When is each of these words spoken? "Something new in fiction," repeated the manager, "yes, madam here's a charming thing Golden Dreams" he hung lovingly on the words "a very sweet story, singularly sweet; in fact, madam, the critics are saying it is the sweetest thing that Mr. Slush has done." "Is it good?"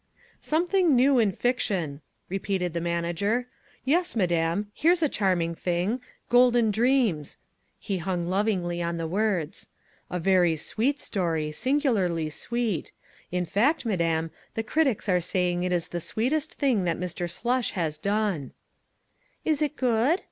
"Something 0.41 0.95
new 0.95 1.19
in 1.19 1.31
fiction," 1.31 2.01
repeated 2.27 2.73
the 2.73 2.81
manager, 2.81 3.45
"yes, 3.85 4.15
madam 4.15 4.71
here's 4.73 5.03
a 5.03 5.07
charming 5.09 5.53
thing 5.53 6.01
Golden 6.27 6.71
Dreams" 6.71 7.37
he 7.77 7.99
hung 7.99 8.25
lovingly 8.27 8.81
on 8.81 8.97
the 8.97 9.05
words 9.05 9.67
"a 10.09 10.17
very 10.17 10.55
sweet 10.55 10.99
story, 10.99 11.51
singularly 11.51 12.31
sweet; 12.31 12.91
in 13.31 13.45
fact, 13.45 13.85
madam, 13.85 14.31
the 14.55 14.63
critics 14.63 15.07
are 15.07 15.21
saying 15.21 15.61
it 15.61 15.71
is 15.71 15.89
the 15.89 16.01
sweetest 16.01 16.55
thing 16.55 16.83
that 16.85 16.97
Mr. 16.99 17.29
Slush 17.29 17.73
has 17.73 17.99
done." 17.99 18.53
"Is 19.45 19.61
it 19.61 19.75
good?" 19.75 20.19